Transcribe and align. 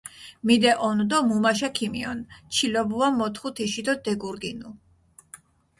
მიდეჸონუ 0.47 1.03
დო 1.09 1.17
მუმაშა 1.27 1.69
ქიმიჸონ, 1.75 2.19
ჩილობუა 2.53 3.07
მოთხუ 3.17 3.49
თიში 3.55 3.81
დო 3.85 3.93
დეგურგინუ. 4.03 4.69